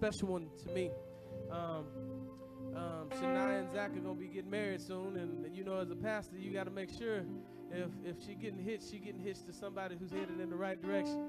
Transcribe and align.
special 0.00 0.28
one 0.28 0.48
to 0.64 0.72
me. 0.72 0.90
Um, 1.50 1.84
um, 2.74 3.10
Shania 3.10 3.60
and 3.60 3.70
Zach 3.70 3.94
are 3.94 4.00
gonna 4.00 4.14
be 4.14 4.28
getting 4.28 4.50
married 4.50 4.80
soon, 4.80 5.18
and, 5.18 5.44
and 5.44 5.54
you 5.54 5.62
know, 5.62 5.76
as 5.76 5.90
a 5.90 5.94
pastor, 5.94 6.38
you 6.38 6.54
got 6.54 6.64
to 6.64 6.70
make 6.70 6.88
sure 6.88 7.22
if 7.70 7.90
if 8.02 8.16
she 8.24 8.34
getting 8.34 8.64
hitched, 8.64 8.90
she 8.90 8.98
getting 8.98 9.20
hitched 9.20 9.44
to 9.46 9.52
somebody 9.52 9.98
who's 10.00 10.10
headed 10.10 10.40
in 10.40 10.48
the 10.48 10.56
right 10.56 10.80
direction. 10.80 11.28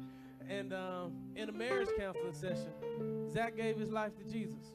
and 0.50 0.74
um, 0.74 1.12
in 1.34 1.48
a 1.48 1.52
marriage 1.52 1.88
counseling 1.96 2.34
session, 2.34 3.30
Zach 3.32 3.56
gave 3.56 3.78
his 3.78 3.90
life 3.90 4.14
to 4.18 4.24
Jesus. 4.24 4.74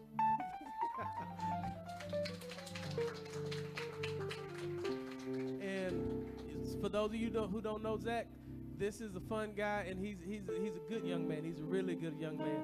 and 5.61 6.27
for 6.81 6.89
those 6.89 7.11
of 7.11 7.15
you 7.15 7.29
who 7.29 7.61
don't 7.61 7.83
know 7.83 7.95
Zach, 7.95 8.25
this 8.75 9.01
is 9.01 9.15
a 9.15 9.21
fun 9.21 9.51
guy, 9.55 9.85
and 9.87 9.99
he's 9.99 10.17
he's 10.25 10.41
he's 10.59 10.75
a 10.75 10.81
good 10.89 11.05
young 11.05 11.27
man. 11.27 11.43
He's 11.43 11.59
a 11.59 11.63
really 11.63 11.93
good 11.93 12.19
young 12.19 12.37
man, 12.37 12.63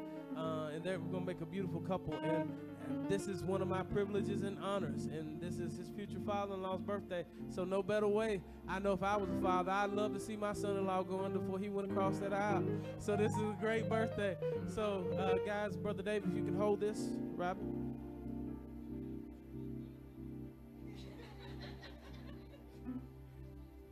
and 0.81 0.89
they're 0.89 0.97
gonna 0.97 1.25
make 1.25 1.41
a 1.41 1.45
beautiful 1.45 1.79
couple. 1.81 2.13
And, 2.23 2.49
and 2.89 3.09
this 3.09 3.27
is 3.27 3.43
one 3.43 3.61
of 3.61 3.67
my 3.67 3.83
privileges 3.83 4.41
and 4.41 4.57
honors, 4.59 5.05
and 5.05 5.39
this 5.39 5.59
is 5.59 5.77
his 5.77 5.89
future 5.89 6.19
father-in-law's 6.25 6.81
birthday. 6.81 7.23
So 7.49 7.63
no 7.63 7.83
better 7.83 8.07
way. 8.07 8.41
I 8.67 8.79
know 8.79 8.93
if 8.93 9.03
I 9.03 9.15
was 9.15 9.29
a 9.29 9.41
father, 9.41 9.71
I'd 9.71 9.91
love 9.91 10.13
to 10.15 10.19
see 10.19 10.35
my 10.35 10.53
son-in-law 10.53 11.03
going 11.03 11.33
before 11.33 11.59
he 11.59 11.69
went 11.69 11.91
across 11.91 12.17
that 12.17 12.33
aisle. 12.33 12.63
So 12.99 13.15
this 13.15 13.31
is 13.33 13.37
a 13.37 13.57
great 13.59 13.89
birthday. 13.89 14.35
So 14.73 15.05
uh, 15.19 15.45
guys, 15.45 15.75
brother 15.75 16.01
Dave, 16.01 16.23
if 16.27 16.35
you 16.35 16.43
can 16.43 16.57
hold 16.57 16.79
this, 16.79 16.99
Robert. 17.35 17.63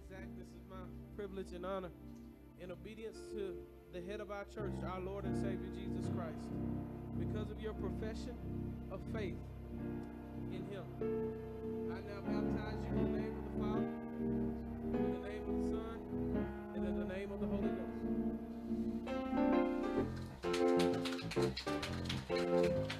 Zach, 0.10 0.28
this 0.38 0.48
is 0.48 0.64
my 0.70 0.78
privilege 1.16 1.54
and 1.54 1.66
honor 1.66 1.92
in 2.60 2.72
obedience 2.72 3.18
to 3.34 3.56
the 3.94 4.02
head 4.02 4.20
of 4.20 4.30
our 4.30 4.46
church, 4.54 4.74
our 4.86 5.00
Lord 5.00 5.26
and 5.26 5.36
Savior 5.36 5.70
Jesus 5.74 6.06
Christ, 6.16 6.46
your 7.62 7.74
profession 7.74 8.36
of 8.90 9.00
faith 9.14 9.36
in 10.52 10.66
Him. 10.72 10.84
I 11.92 12.00
now 12.08 12.22
baptize 12.26 12.78
you 12.84 12.90
in 12.98 13.04
the 13.12 13.20
name 13.20 13.36
of 13.38 13.44
the 13.46 13.56
Father, 13.60 13.92
in 14.94 15.12
the 15.14 15.20
name 15.28 15.44
of 15.48 15.54
the 15.60 15.68
Son, 15.76 15.98
and 16.76 16.82
in 16.88 16.96
the 16.98 17.06
name 17.14 17.32
of 17.32 17.40
the 17.42 17.48
Holy 17.48 17.70
Ghost. 22.86 22.99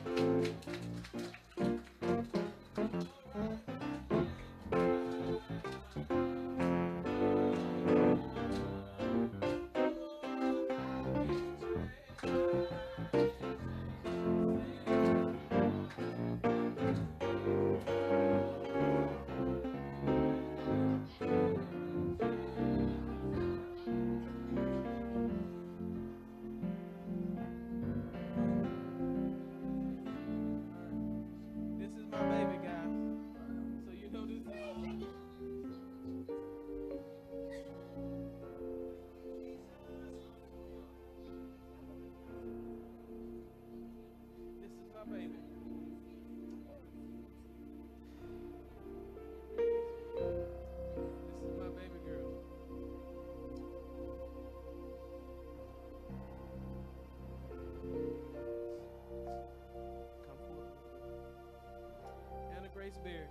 Berry, 63.04 63.30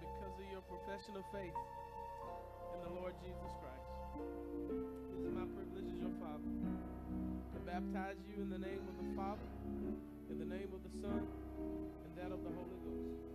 because 0.00 0.34
of 0.38 0.46
your 0.50 0.62
profession 0.62 1.16
of 1.18 1.24
faith 1.34 1.52
in 2.72 2.80
the 2.86 3.00
Lord 3.00 3.12
Jesus 3.20 3.50
Christ, 3.60 3.90
it 5.10 5.26
is 5.26 5.34
my 5.34 5.44
privilege 5.52 5.84
as 5.90 6.00
your 6.00 6.14
father 6.16 6.48
to 7.52 7.58
baptize 7.66 8.16
you 8.24 8.40
in 8.42 8.48
the 8.48 8.58
name 8.58 8.80
of 8.88 8.96
the 8.96 9.10
Father, 9.16 9.42
in 10.30 10.38
the 10.38 10.44
name 10.44 10.68
of 10.74 10.82
the 10.82 10.90
Son, 11.00 11.26
and 12.04 12.16
that 12.16 12.32
of 12.32 12.42
the 12.42 12.50
Holy 12.50 12.76
Ghost. 12.84 13.26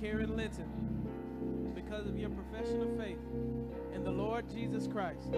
Karen 0.00 0.34
Linton, 0.34 0.64
because 1.74 2.06
of 2.06 2.16
your 2.16 2.30
profession 2.30 2.80
of 2.80 2.96
faith 2.96 3.18
in 3.94 4.02
the 4.02 4.10
Lord 4.10 4.48
Jesus 4.48 4.86
Christ, 4.86 5.28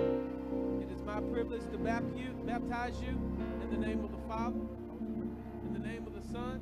it 0.81 0.89
is 0.89 1.03
my 1.03 1.21
privilege 1.21 1.63
to 1.73 1.79
baptize 1.79 2.95
you 3.01 3.19
in 3.61 3.71
the 3.73 3.77
name 3.77 4.05
of 4.05 4.13
the 4.13 4.29
Father, 4.29 4.61
in 5.67 5.73
the 5.73 5.81
name 5.81 6.07
of 6.07 6.15
the 6.15 6.23
Son, 6.33 6.61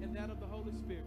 and 0.00 0.16
that 0.16 0.30
of 0.30 0.40
the 0.40 0.46
Holy 0.46 0.72
Spirit. 0.72 1.04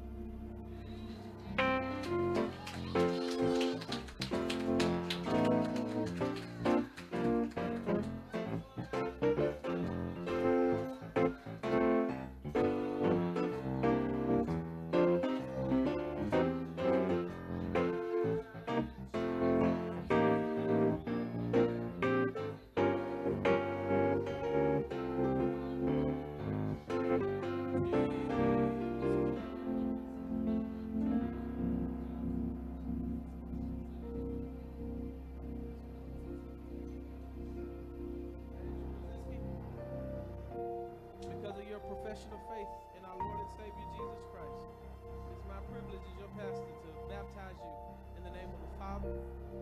Profession 41.87 42.27
of 42.35 42.43
faith 42.51 42.67
in 42.99 43.01
our 43.07 43.15
Lord 43.15 43.39
and 43.39 43.47
Savior 43.55 43.87
Jesus 43.95 44.19
Christ, 44.35 44.59
it's 45.31 45.47
my 45.47 45.55
privilege 45.71 46.03
as 46.03 46.15
your 46.19 46.27
pastor 46.35 46.67
to 46.67 46.91
baptize 47.07 47.55
you 47.63 47.71
in 48.19 48.27
the 48.27 48.33
name 48.35 48.51
of 48.51 48.59
the 48.59 48.71
Father, 48.75 49.15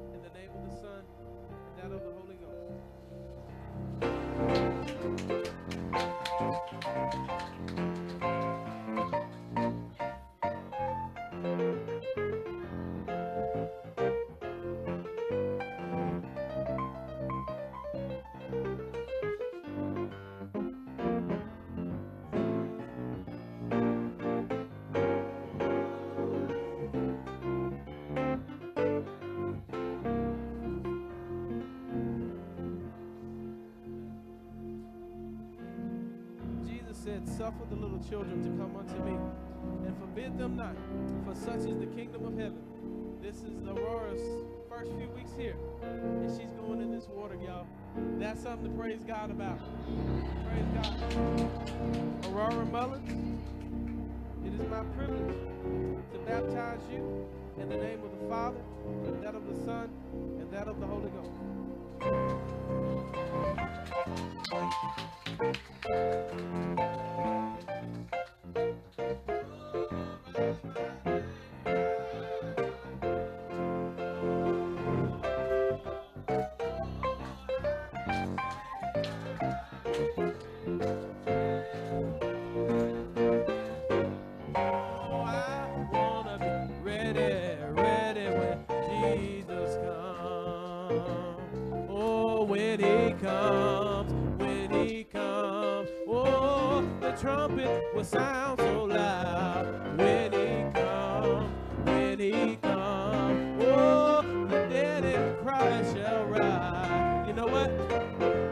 in 0.09 0.25
the 0.25 0.33
name 0.33 0.49
of 0.49 0.65
the 0.65 0.73
Son, 0.81 1.05
and 1.05 1.73
that 1.77 1.93
of 1.93 2.01
the 2.01 2.17
Holy 2.17 2.41
Ghost. 2.41 2.81
Said, 37.05 37.27
Suffer 37.29 37.65
the 37.69 37.75
little 37.75 37.99
children 38.09 38.41
to 38.41 38.49
come 38.59 38.75
unto 38.75 38.95
me, 39.03 39.15
and 39.85 39.95
forbid 39.99 40.39
them 40.39 40.55
not, 40.55 40.75
for 41.23 41.35
such 41.35 41.69
is 41.69 41.77
the 41.77 41.85
kingdom 41.85 42.25
of 42.25 42.35
heaven. 42.35 42.63
This 43.21 43.43
is 43.43 43.63
Aurora's 43.67 44.21
first 44.67 44.91
few 44.97 45.07
weeks 45.15 45.29
here, 45.37 45.55
and 45.83 46.31
she's 46.31 46.49
going 46.59 46.81
in 46.81 46.91
this 46.91 47.07
water, 47.07 47.35
y'all. 47.35 47.67
That's 48.17 48.41
something 48.41 48.71
to 48.71 48.77
praise 48.77 49.03
God 49.03 49.29
about. 49.29 49.59
Praise 50.49 50.65
God. 50.73 50.95
Aurora 52.25 52.65
Mullins, 52.65 53.39
it 54.43 54.53
is 54.59 54.67
my 54.67 54.83
privilege 54.97 55.35
to 56.11 56.17
baptize 56.25 56.81
you 56.91 57.27
in 57.59 57.69
the 57.69 57.77
name 57.77 58.01
of 58.03 58.19
the 58.19 58.27
Father, 58.27 58.61
and 59.05 59.21
that 59.23 59.35
of 59.35 59.45
the 59.45 59.63
Son, 59.63 59.89
and 60.39 60.51
that 60.51 60.67
of 60.67 60.79
the 60.79 60.87
Holy 60.87 61.11
Ghost. 61.11 61.29
Trumpet 97.25 97.83
will 97.95 98.03
sound 98.03 98.59
so 98.59 98.83
loud 98.83 99.97
when 99.97 100.31
He 100.31 100.71
comes, 100.79 101.49
when 101.83 102.19
He 102.19 102.55
comes. 102.57 103.63
Oh, 103.63 104.21
the 104.47 104.67
dead 104.69 105.03
in 105.03 105.35
Christ 105.43 105.95
shall 105.95 106.25
rise. 106.25 107.27
You 107.27 107.33
know 107.33 107.47
what? 107.47 107.71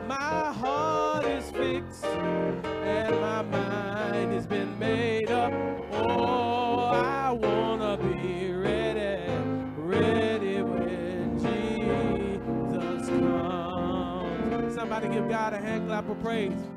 My 0.08 0.52
heart 0.52 1.26
is 1.26 1.52
fixed 1.52 2.04
and 2.04 3.22
my 3.22 3.44
mind 3.44 4.34
has 4.34 4.48
been 4.48 4.80
made 4.80 5.30
up. 5.30 5.54
Oh, 5.92 6.86
I 6.96 7.30
wanna 7.30 7.98
be 7.98 8.54
ready, 8.54 9.32
ready 9.78 10.64
when 10.64 11.38
Jesus 11.38 13.08
comes. 13.08 14.74
Somebody 14.74 15.10
give 15.10 15.30
God 15.30 15.54
a 15.54 15.60
hand 15.60 15.86
clap 15.88 16.10
of 16.10 16.20
praise. 16.24 16.73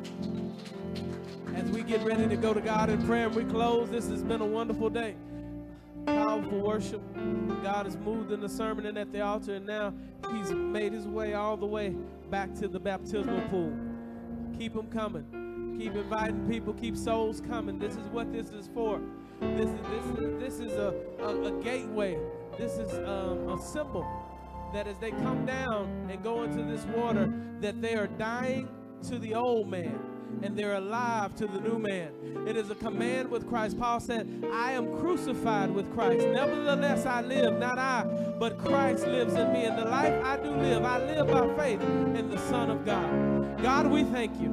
As 1.67 1.73
we 1.73 1.83
get 1.83 2.05
ready 2.05 2.29
to 2.29 2.37
go 2.37 2.55
to 2.55 2.61
God 2.61 2.91
in 2.91 3.05
prayer 3.05 3.27
and 3.27 3.35
we 3.35 3.43
close, 3.43 3.91
this 3.91 4.09
has 4.09 4.23
been 4.23 4.41
a 4.41 4.47
wonderful 4.47 4.89
day. 4.89 5.17
Powerful 6.07 6.61
worship. 6.61 7.03
God 7.61 7.87
has 7.87 7.97
moved 7.97 8.31
in 8.31 8.41
the 8.41 8.49
sermon 8.49 8.87
and 8.87 8.97
at 8.97 9.13
the 9.13 9.21
altar, 9.21 9.55
and 9.55 9.67
now 9.67 9.93
He's 10.31 10.53
made 10.53 10.93
His 10.93 11.09
way 11.09 11.35
all 11.35 11.57
the 11.57 11.67
way 11.67 11.97
back 12.31 12.55
to 12.61 12.69
the 12.69 12.79
baptismal 12.79 13.41
pool. 13.49 13.77
Keep 14.57 14.75
them 14.75 14.87
coming. 14.91 15.77
Keep 15.77 15.97
inviting 15.97 16.49
people. 16.49 16.73
Keep 16.73 16.97
souls 16.97 17.43
coming. 17.49 17.81
This 17.81 17.97
is 17.97 18.07
what 18.11 18.33
this 18.33 18.51
is 18.51 18.71
for. 18.73 19.01
This 19.41 19.69
is 19.69 19.81
this 19.89 20.05
is 20.21 20.39
this 20.39 20.61
is 20.61 20.73
a, 20.79 20.95
a, 21.19 21.47
a 21.47 21.63
gateway. 21.65 22.17
This 22.57 22.79
is 22.79 22.93
um, 23.09 23.49
a 23.49 23.61
symbol 23.61 24.07
that 24.73 24.87
as 24.87 24.97
they 24.99 25.11
come 25.11 25.45
down 25.45 26.07
and 26.13 26.23
go 26.23 26.45
into 26.45 26.63
this 26.63 26.85
water, 26.97 27.35
that 27.59 27.83
they 27.83 27.97
are 27.97 28.07
dying 28.07 28.69
to 29.09 29.19
the 29.19 29.35
old 29.35 29.69
man 29.69 30.16
and 30.43 30.57
they're 30.57 30.75
alive 30.75 31.35
to 31.37 31.47
the 31.47 31.61
new 31.61 31.79
man. 31.79 32.11
It 32.47 32.57
is 32.57 32.71
a 32.71 32.75
command 32.75 33.31
with 33.31 33.49
Christ. 33.49 33.79
Paul 33.79 34.01
said, 34.01 34.45
I 34.53 34.73
am 34.73 34.97
crucified 34.99 35.71
with 35.71 35.93
Christ. 35.95 36.27
Nevertheless, 36.27 37.07
I 37.07 37.23
live, 37.23 37.59
not 37.59 37.79
I, 37.79 38.05
but 38.39 38.59
Christ 38.59 39.07
lives 39.07 39.35
in 39.35 39.53
me. 39.53 39.65
And 39.65 39.79
the 39.79 39.85
life 39.85 40.25
I 40.25 40.37
do 40.37 40.51
live, 40.51 40.85
I 40.85 40.99
live 40.99 41.27
by 41.27 41.63
faith 41.63 41.81
in 41.81 42.31
the 42.31 42.39
Son 42.39 42.71
of 42.71 42.85
God. 42.85 43.63
God, 43.63 43.87
we 43.89 44.05
thank 44.05 44.41
you. 44.41 44.51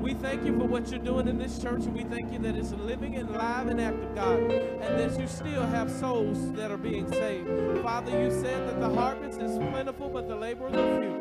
We 0.00 0.14
thank 0.14 0.44
you 0.44 0.58
for 0.58 0.64
what 0.64 0.90
you're 0.90 0.98
doing 0.98 1.28
in 1.28 1.38
this 1.38 1.60
church, 1.60 1.84
and 1.84 1.94
we 1.94 2.02
thank 2.02 2.32
you 2.32 2.40
that 2.40 2.56
it's 2.56 2.72
living 2.72 3.14
and 3.14 3.30
live 3.30 3.68
and 3.68 3.80
active, 3.80 4.12
God, 4.16 4.40
and 4.40 4.98
that 4.98 5.20
you 5.20 5.28
still 5.28 5.62
have 5.62 5.88
souls 5.88 6.50
that 6.54 6.72
are 6.72 6.76
being 6.76 7.08
saved. 7.12 7.48
Father, 7.84 8.10
you 8.10 8.32
said 8.32 8.68
that 8.68 8.80
the 8.80 8.88
harvest 8.88 9.40
is 9.40 9.56
plentiful, 9.70 10.08
but 10.08 10.26
the 10.26 10.34
laborers 10.34 10.74
are 10.74 11.00
few. 11.00 11.11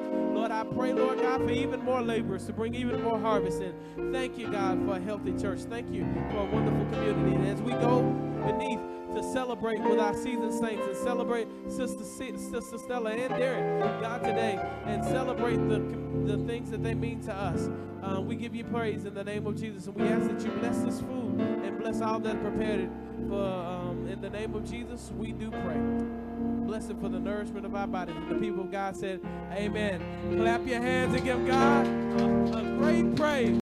I 0.51 0.63
pray, 0.63 0.93
Lord 0.93 1.19
God, 1.19 1.41
for 1.41 1.49
even 1.49 1.83
more 1.83 2.01
laborers 2.01 2.45
to 2.47 2.53
bring 2.53 2.75
even 2.75 3.01
more 3.01 3.17
harvest 3.17 3.61
in. 3.61 3.73
Thank 4.11 4.37
you, 4.37 4.51
God, 4.51 4.85
for 4.85 4.97
a 4.97 4.99
healthy 4.99 5.33
church. 5.33 5.61
Thank 5.61 5.91
you 5.91 6.03
for 6.29 6.39
a 6.39 6.45
wonderful 6.45 6.85
community. 6.91 7.35
And 7.35 7.47
as 7.47 7.61
we 7.61 7.71
go 7.71 8.01
beneath 8.45 8.79
to 9.15 9.23
celebrate 9.23 9.79
with 9.81 9.99
our 9.99 10.13
seasoned 10.13 10.53
saints 10.53 10.85
and 10.87 10.95
celebrate 10.97 11.47
Sister 11.67 12.03
Sister 12.03 12.77
Stella 12.77 13.11
and 13.11 13.29
Derek, 13.29 13.81
God, 14.01 14.23
today, 14.23 14.59
and 14.85 15.03
celebrate 15.05 15.57
the, 15.57 15.79
the 16.25 16.37
things 16.45 16.69
that 16.71 16.83
they 16.83 16.93
mean 16.93 17.21
to 17.23 17.33
us. 17.33 17.69
Uh, 18.03 18.19
we 18.19 18.35
give 18.35 18.55
you 18.55 18.63
praise 18.63 19.05
in 19.05 19.13
the 19.13 19.23
name 19.23 19.45
of 19.45 19.59
Jesus, 19.59 19.87
and 19.87 19.95
we 19.95 20.07
ask 20.07 20.27
that 20.27 20.43
you 20.43 20.51
bless 20.59 20.79
this 20.79 20.99
food 21.01 21.39
and 21.39 21.77
bless 21.79 22.01
all 22.01 22.19
that 22.19 22.41
prepared 22.41 22.81
it. 22.81 22.89
For 23.27 23.43
um, 23.43 24.07
in 24.07 24.21
the 24.21 24.29
name 24.29 24.55
of 24.55 24.69
Jesus, 24.69 25.11
we 25.17 25.31
do 25.31 25.51
pray. 25.51 26.20
Bless 26.71 26.89
it 26.89 26.95
for 27.01 27.09
the 27.09 27.19
nourishment 27.19 27.65
of 27.65 27.75
our 27.75 27.85
bodies. 27.85 28.15
The 28.29 28.35
people 28.35 28.61
of 28.61 28.71
God 28.71 28.95
said, 28.95 29.19
Amen. 29.51 30.01
Clap 30.37 30.65
your 30.65 30.81
hands 30.81 31.13
and 31.13 31.21
give 31.21 31.45
God 31.45 31.85
a, 31.85 32.59
a 32.59 32.77
great 32.77 33.13
praise. 33.13 33.49